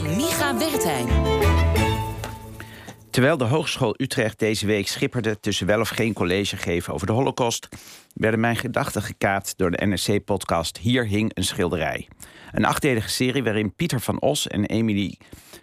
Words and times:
van 0.00 0.16
Micha 0.16 0.58
Wertheim. 0.58 1.08
Terwijl 3.10 3.36
de 3.36 3.44
Hogeschool 3.44 3.94
Utrecht 3.96 4.38
deze 4.38 4.66
week 4.66 4.88
schipperde 4.88 5.40
tussen 5.40 5.66
wel 5.66 5.80
of 5.80 5.88
geen 5.88 6.12
college 6.12 6.56
geven 6.56 6.94
over 6.94 7.06
de 7.06 7.12
Holocaust, 7.12 7.68
werden 8.14 8.40
mijn 8.40 8.56
gedachten 8.56 9.02
gekaapt 9.02 9.54
door 9.56 9.70
de 9.70 9.86
NRC-podcast 9.86 10.78
Hier 10.78 11.06
hing 11.06 11.30
een 11.34 11.44
schilderij. 11.44 12.08
Een 12.52 12.64
achtdelige 12.64 13.08
serie 13.08 13.42
waarin 13.42 13.74
Pieter 13.74 14.00
van 14.00 14.20
Os 14.20 14.48
en 14.48 14.64
Emily 14.64 15.18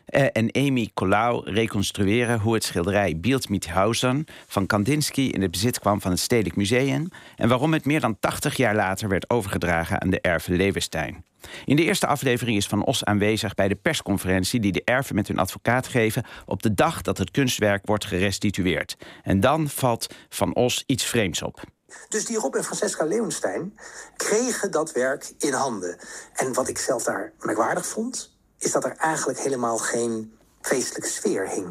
eh, 0.06 0.26
en 0.32 0.52
Amy 0.52 0.90
Colau 0.94 1.52
reconstrueren 1.52 2.40
hoe 2.40 2.54
het 2.54 2.64
schilderij 2.64 3.20
Beeld 3.20 3.50
mit 3.50 3.68
Hausen 3.68 4.26
van 4.48 4.66
Kandinsky 4.66 5.22
in 5.22 5.42
het 5.42 5.52
bezit 5.52 5.80
kwam 5.80 6.02
van 6.02 6.12
het 6.12 6.20
Stedelijk 6.20 6.56
Museum 6.56 7.08
en 7.36 7.50
waarom 7.50 7.74
het 7.74 7.86
meer 7.86 8.00
dan 8.00 8.20
80 8.20 8.58
jaar 8.58 8.76
later 8.76 9.10
werd 9.10 9.30
overgedragen 9.30 10.02
aan 10.02 10.10
de 10.10 10.22
erven 10.22 10.56
Levenstein. 10.56 11.26
In 11.66 11.76
de 11.76 11.84
eerste 11.84 12.08
aflevering 12.08 12.58
is 12.58 12.68
Van 12.68 12.86
Os 12.86 13.04
aanwezig 13.04 13.54
bij 13.54 13.68
de 13.68 13.76
persconferentie 13.76 14.60
die 14.60 14.72
de 14.72 14.82
erven 14.84 15.16
met 15.16 15.28
hun 15.28 15.40
advocaat 15.40 15.88
geven 15.88 16.26
op 16.46 16.64
de 16.64 16.74
dag 16.74 17.02
dat 17.02 17.18
het 17.18 17.32
kunstwerk 17.32 17.86
wordt 17.86 18.06
gerestitueerd. 18.06 18.98
En 19.24 19.40
dan 19.40 19.70
valt 19.70 20.08
Van 20.30 20.56
Os 20.56 20.84
iets 20.86 21.06
vreemds 21.06 21.42
op. 21.42 21.64
Dus 22.10 22.26
die 22.26 22.38
Rob 22.38 22.56
en 22.56 22.64
Francesca 22.64 23.06
Leeuwenstein 23.06 23.78
kregen 24.16 24.72
dat 24.72 24.92
werk 24.92 25.34
in 25.38 25.54
handen. 25.54 25.98
En 26.34 26.54
wat 26.54 26.68
ik 26.68 26.78
zelf 26.78 27.04
daar 27.04 27.34
merkwaardig 27.40 27.86
vond, 27.86 28.38
is 28.60 28.72
dat 28.72 28.84
er 28.84 28.96
eigenlijk 28.96 29.40
helemaal 29.40 29.78
geen 29.78 30.38
feestelijke 30.62 31.10
sfeer 31.10 31.50
hing. 31.50 31.68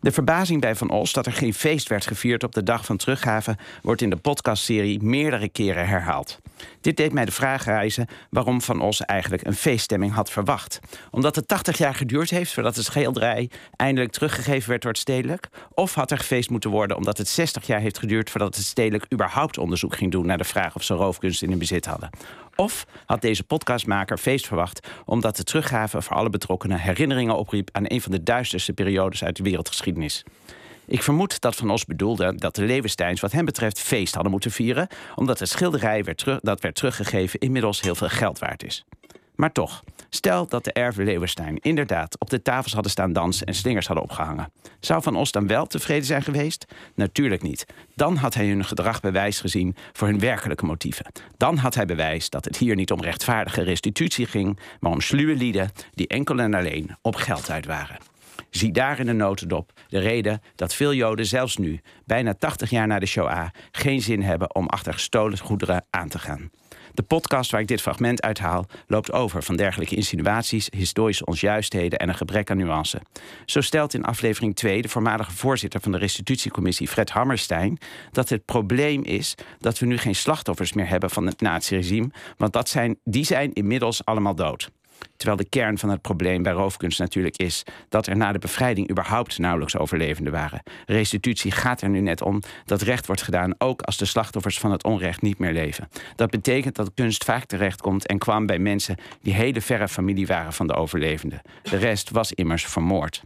De 0.00 0.12
verbazing 0.12 0.60
bij 0.60 0.74
Van 0.74 0.90
Os 0.90 1.12
dat 1.12 1.26
er 1.26 1.32
geen 1.32 1.54
feest 1.54 1.88
werd 1.88 2.06
gevierd 2.06 2.44
op 2.44 2.54
de 2.54 2.62
dag 2.62 2.84
van 2.84 2.96
teruggave 2.96 3.56
wordt 3.82 4.02
in 4.02 4.10
de 4.10 4.16
podcastserie 4.16 5.02
meerdere 5.02 5.48
keren 5.48 5.88
herhaald. 5.88 6.38
Dit 6.80 6.96
deed 6.96 7.12
mij 7.12 7.24
de 7.24 7.32
vraag 7.32 7.64
reizen 7.64 8.06
waarom 8.30 8.62
Van 8.62 8.80
Os 8.80 9.00
eigenlijk 9.00 9.46
een 9.46 9.54
feeststemming 9.54 10.12
had 10.12 10.30
verwacht. 10.30 10.80
Omdat 11.10 11.36
het 11.36 11.48
80 11.48 11.78
jaar 11.78 11.94
geduurd 11.94 12.30
heeft 12.30 12.52
voordat 12.52 12.74
de 12.74 12.82
schilderij 12.82 13.50
eindelijk 13.76 14.12
teruggegeven 14.12 14.68
werd 14.68 14.82
door 14.82 14.90
het 14.90 15.00
stedelijk? 15.00 15.48
Of 15.74 15.94
had 15.94 16.10
er 16.10 16.18
gefeest 16.18 16.50
moeten 16.50 16.70
worden 16.70 16.96
omdat 16.96 17.18
het 17.18 17.28
60 17.28 17.66
jaar 17.66 17.80
heeft 17.80 17.98
geduurd 17.98 18.30
voordat 18.30 18.56
het 18.56 18.64
stedelijk 18.64 19.06
überhaupt 19.12 19.58
onderzoek 19.58 19.96
ging 19.96 20.12
doen 20.12 20.26
naar 20.26 20.38
de 20.38 20.44
vraag 20.44 20.74
of 20.74 20.82
ze 20.82 20.94
roofkunst 20.94 21.42
in 21.42 21.48
hun 21.48 21.58
bezit 21.58 21.86
hadden? 21.86 22.10
Of 22.60 22.86
had 23.06 23.20
deze 23.20 23.44
podcastmaker 23.44 24.18
feest 24.18 24.46
verwacht 24.46 24.88
omdat 25.04 25.36
de 25.36 25.44
teruggave 25.44 26.02
voor 26.02 26.16
alle 26.16 26.30
betrokkenen 26.30 26.78
herinneringen 26.78 27.36
opriep 27.36 27.68
aan 27.72 27.84
een 27.86 28.00
van 28.00 28.12
de 28.12 28.22
duisterste 28.22 28.72
periodes 28.72 29.24
uit 29.24 29.36
de 29.36 29.42
wereldgeschiedenis? 29.42 30.24
Ik 30.86 31.02
vermoed 31.02 31.40
dat 31.40 31.56
Van 31.56 31.70
Os 31.70 31.84
bedoelde 31.84 32.34
dat 32.34 32.54
de 32.54 32.64
Levensteins 32.64 33.20
wat 33.20 33.32
hem 33.32 33.44
betreft 33.44 33.80
feest 33.80 34.14
hadden 34.14 34.32
moeten 34.32 34.50
vieren, 34.50 34.88
omdat 35.14 35.38
het 35.38 35.48
schilderij 35.48 36.04
werd 36.04 36.24
dat 36.40 36.60
werd 36.60 36.74
teruggegeven 36.74 37.40
inmiddels 37.40 37.80
heel 37.80 37.94
veel 37.94 38.08
geld 38.08 38.38
waard 38.38 38.64
is. 38.64 38.84
Maar 39.40 39.52
toch, 39.52 39.84
stel 40.08 40.46
dat 40.46 40.64
de 40.64 40.72
erven 40.72 41.04
Leeuwenstein 41.04 41.58
inderdaad 41.58 42.20
op 42.20 42.30
de 42.30 42.42
tafels 42.42 42.72
hadden 42.72 42.90
staan 42.90 43.12
dansen 43.12 43.46
en 43.46 43.54
slingers 43.54 43.86
hadden 43.86 44.04
opgehangen. 44.04 44.52
Zou 44.80 45.02
Van 45.02 45.16
Os 45.16 45.32
dan 45.32 45.46
wel 45.46 45.66
tevreden 45.66 46.04
zijn 46.04 46.22
geweest? 46.22 46.66
Natuurlijk 46.94 47.42
niet. 47.42 47.66
Dan 47.94 48.16
had 48.16 48.34
hij 48.34 48.48
hun 48.48 48.64
gedrag 48.64 49.00
bewijs 49.00 49.40
gezien 49.40 49.76
voor 49.92 50.08
hun 50.08 50.18
werkelijke 50.18 50.64
motieven. 50.64 51.06
Dan 51.36 51.56
had 51.56 51.74
hij 51.74 51.86
bewijs 51.86 52.30
dat 52.30 52.44
het 52.44 52.56
hier 52.56 52.74
niet 52.74 52.92
om 52.92 53.00
rechtvaardige 53.00 53.62
restitutie 53.62 54.26
ging, 54.26 54.58
maar 54.80 54.92
om 54.92 55.00
sluwe 55.00 55.34
lieden 55.34 55.70
die 55.94 56.08
enkel 56.08 56.38
en 56.38 56.54
alleen 56.54 56.96
op 57.02 57.14
geld 57.14 57.50
uit 57.50 57.66
waren. 57.66 57.98
Zie 58.50 58.72
daar 58.72 58.98
in 58.98 59.06
de 59.06 59.12
notendop 59.12 59.72
de 59.88 59.98
reden 59.98 60.42
dat 60.54 60.74
veel 60.74 60.94
Joden 60.94 61.26
zelfs 61.26 61.56
nu, 61.56 61.80
bijna 62.04 62.34
80 62.34 62.70
jaar 62.70 62.86
na 62.86 62.98
de 62.98 63.06
Shoah, 63.06 63.48
geen 63.72 64.02
zin 64.02 64.22
hebben 64.22 64.54
om 64.54 64.66
achter 64.66 64.92
gestolen 64.92 65.38
goederen 65.38 65.84
aan 65.90 66.08
te 66.08 66.18
gaan. 66.18 66.50
De 66.98 67.04
podcast 67.04 67.50
waar 67.50 67.60
ik 67.60 67.66
dit 67.66 67.80
fragment 67.80 68.22
uithaal 68.22 68.66
loopt 68.86 69.12
over 69.12 69.42
van 69.42 69.56
dergelijke 69.56 69.94
insinuaties, 69.94 70.68
historische 70.76 71.24
onjuistheden 71.24 71.98
en 71.98 72.08
een 72.08 72.14
gebrek 72.14 72.50
aan 72.50 72.56
nuance. 72.56 73.00
Zo 73.46 73.60
stelt 73.60 73.94
in 73.94 74.04
aflevering 74.04 74.56
2 74.56 74.82
de 74.82 74.88
voormalige 74.88 75.30
voorzitter 75.30 75.80
van 75.80 75.92
de 75.92 75.98
restitutiecommissie 75.98 76.88
Fred 76.88 77.10
Hammerstein 77.10 77.78
dat 78.10 78.28
het 78.28 78.44
probleem 78.44 79.04
is 79.04 79.34
dat 79.58 79.78
we 79.78 79.86
nu 79.86 79.98
geen 79.98 80.14
slachtoffers 80.14 80.72
meer 80.72 80.88
hebben 80.88 81.10
van 81.10 81.26
het 81.26 81.40
naziregime, 81.40 82.10
want 82.36 82.52
dat 82.52 82.68
zijn, 82.68 82.98
die 83.04 83.24
zijn 83.24 83.52
inmiddels 83.52 84.04
allemaal 84.04 84.34
dood. 84.34 84.70
Terwijl 85.16 85.38
de 85.38 85.48
kern 85.48 85.78
van 85.78 85.88
het 85.88 86.02
probleem 86.02 86.42
bij 86.42 86.52
roofkunst 86.52 86.98
natuurlijk 86.98 87.36
is 87.36 87.62
dat 87.88 88.06
er 88.06 88.16
na 88.16 88.32
de 88.32 88.38
bevrijding 88.38 88.90
überhaupt 88.90 89.38
nauwelijks 89.38 89.76
overlevenden 89.76 90.32
waren. 90.32 90.62
Restitutie 90.86 91.50
gaat 91.50 91.80
er 91.80 91.88
nu 91.88 92.00
net 92.00 92.22
om 92.22 92.42
dat 92.64 92.82
recht 92.82 93.06
wordt 93.06 93.22
gedaan 93.22 93.54
ook 93.58 93.82
als 93.82 93.96
de 93.96 94.04
slachtoffers 94.04 94.58
van 94.58 94.72
het 94.72 94.84
onrecht 94.84 95.22
niet 95.22 95.38
meer 95.38 95.52
leven. 95.52 95.88
Dat 96.16 96.30
betekent 96.30 96.74
dat 96.74 96.94
kunst 96.94 97.24
vaak 97.24 97.44
terechtkomt 97.44 98.06
en 98.06 98.18
kwam 98.18 98.46
bij 98.46 98.58
mensen 98.58 98.96
die 99.22 99.34
hele 99.34 99.60
verre 99.60 99.88
familie 99.88 100.26
waren 100.26 100.52
van 100.52 100.66
de 100.66 100.74
overlevenden. 100.74 101.40
De 101.62 101.76
rest 101.76 102.10
was 102.10 102.32
immers 102.32 102.66
vermoord. 102.66 103.22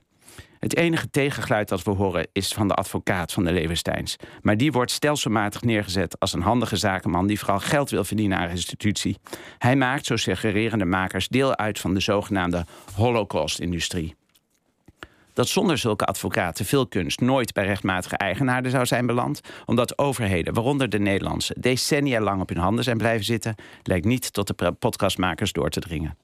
Het 0.63 0.77
enige 0.77 1.11
tegengeluid 1.11 1.69
dat 1.69 1.83
we 1.83 1.91
horen 1.91 2.27
is 2.33 2.53
van 2.53 2.69
de 2.69 2.75
advocaat 2.75 3.33
van 3.33 3.45
de 3.45 3.53
Levensteins. 3.53 4.17
Maar 4.43 4.57
die 4.57 4.73
wordt 4.73 4.91
stelselmatig 4.91 5.63
neergezet 5.63 6.21
als 6.21 6.33
een 6.33 6.43
handige 6.43 6.77
zakenman 6.77 7.27
die 7.27 7.39
vooral 7.39 7.59
geld 7.59 7.91
wil 7.91 8.05
verdienen 8.05 8.39
aan 8.39 8.49
restitutie. 8.49 9.17
Hij 9.59 9.77
maakt, 9.77 10.07
zo 10.07 10.17
suggereren 10.17 10.89
makers, 10.89 11.29
deel 11.29 11.57
uit 11.57 11.79
van 11.79 11.95
de 11.95 12.01
zogenaamde 12.01 12.65
Holocaust-industrie. 12.95 14.15
Dat 15.33 15.49
zonder 15.49 15.79
zulke 15.79 16.05
advocaten 16.05 16.65
veel 16.65 16.87
kunst 16.87 17.21
nooit 17.21 17.53
bij 17.53 17.65
rechtmatige 17.65 18.17
eigenaren 18.17 18.71
zou 18.71 18.87
zijn 18.87 19.07
beland, 19.07 19.41
omdat 19.67 19.99
overheden, 19.99 20.55
waaronder 20.55 20.89
de 20.89 20.99
Nederlandse, 20.99 21.55
decennia 21.59 22.21
lang 22.21 22.41
op 22.41 22.49
hun 22.49 22.59
handen 22.59 22.85
zijn 22.85 22.99
blijven 22.99 23.25
zitten, 23.25 23.55
lijkt 23.83 24.07
niet 24.07 24.33
tot 24.33 24.59
de 24.59 24.73
podcastmakers 24.73 25.53
door 25.53 25.71
te 25.71 25.81
dringen. 25.81 26.17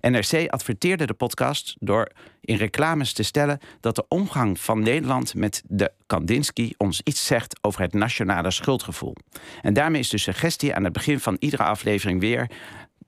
NRC 0.00 0.48
adverteerde 0.48 1.06
de 1.06 1.14
podcast 1.14 1.76
door 1.78 2.10
in 2.40 2.56
reclames 2.56 3.12
te 3.12 3.22
stellen 3.22 3.58
dat 3.80 3.94
de 3.94 4.04
omgang 4.08 4.60
van 4.60 4.82
Nederland 4.82 5.34
met 5.34 5.62
de 5.66 5.92
Kandinsky 6.06 6.72
ons 6.76 7.00
iets 7.04 7.26
zegt 7.26 7.58
over 7.60 7.80
het 7.80 7.92
nationale 7.92 8.50
schuldgevoel. 8.50 9.14
En 9.62 9.74
daarmee 9.74 10.00
is 10.00 10.08
de 10.08 10.18
suggestie 10.18 10.74
aan 10.74 10.84
het 10.84 10.92
begin 10.92 11.20
van 11.20 11.36
iedere 11.38 11.62
aflevering 11.62 12.20
weer 12.20 12.50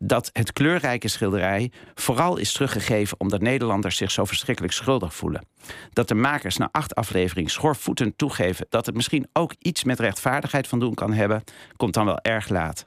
dat 0.03 0.31
het 0.33 0.53
kleurrijke 0.53 1.09
schilderij 1.09 1.71
vooral 1.95 2.37
is 2.37 2.53
teruggegeven 2.53 3.21
omdat 3.21 3.41
Nederlanders 3.41 3.97
zich 3.97 4.11
zo 4.11 4.25
verschrikkelijk 4.25 4.73
schuldig 4.73 5.15
voelen. 5.15 5.47
Dat 5.93 6.09
de 6.09 6.15
makers 6.15 6.57
na 6.57 6.69
acht 6.73 6.95
afleveringen 6.95 7.51
schorvoetend 7.51 8.19
toegeven 8.19 8.67
dat 8.69 8.87
het 8.87 8.95
misschien 8.95 9.29
ook 9.33 9.55
iets 9.59 9.85
met 9.85 10.01
rechtvaardigheid 10.01 10.69
van 10.69 10.81
doen 10.81 10.95
kan 10.95 11.13
hebben, 11.13 11.45
komt 11.77 11.95
dan 11.95 12.05
wel 12.05 12.19
erg 12.19 12.49
laat. 12.49 12.85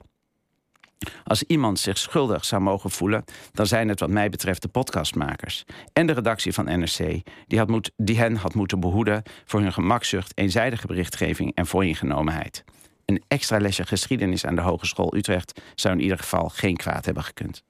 Als 1.24 1.44
iemand 1.44 1.80
zich 1.80 1.98
schuldig 1.98 2.46
zou 2.46 2.62
mogen 2.62 2.92
voelen, 2.92 3.24
dan 3.52 3.68
zijn 3.68 3.90
het 3.90 4.00
wat 4.00 4.10
mij 4.10 4.30
betreft 4.30 4.62
de 4.62 4.68
podcastmakers. 4.68 5.66
En 5.94 6.08
de 6.08 6.14
redactie 6.14 6.54
van 6.54 6.66
NRC, 6.66 7.22
die, 7.48 7.60
had 7.60 7.92
die 7.98 8.18
hen 8.18 8.36
had 8.36 8.54
moeten 8.54 8.80
behoeden 8.80 9.24
voor 9.46 9.60
hun 9.60 9.74
gemakzucht, 9.74 10.38
eenzijdige 10.38 10.88
berichtgeving 10.88 11.52
en 11.56 11.66
vooringenomenheid. 11.66 12.64
Een 13.06 13.24
extra 13.28 13.58
lesje 13.58 13.86
geschiedenis 13.86 14.46
aan 14.46 14.56
de 14.56 14.62
Hogeschool 14.62 15.16
Utrecht 15.16 15.62
zou 15.76 15.94
in 15.94 16.02
ieder 16.02 16.18
geval 16.18 16.50
geen 16.50 16.76
kwaad 16.76 17.06
hebben 17.06 17.24
gekund. 17.24 17.64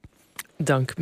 Dank. 0.58 0.92